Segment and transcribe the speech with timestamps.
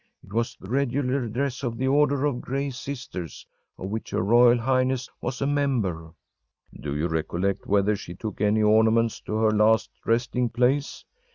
[0.23, 3.45] It was the regular dress of the Order of Gray Sisters,
[3.77, 8.63] of which her royal highness was a member.‚ÄĚ “Do you recollect whether she took any
[8.63, 11.05] ornaments to her last resting place?